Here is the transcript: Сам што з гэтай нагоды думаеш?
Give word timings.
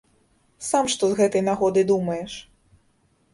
Сам 0.69 0.89
што 0.93 1.09
з 1.11 1.19
гэтай 1.19 1.43
нагоды 1.49 1.85
думаеш? 1.93 2.33